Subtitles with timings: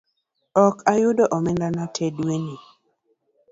[0.65, 2.55] Ok ayudo omendana te dweni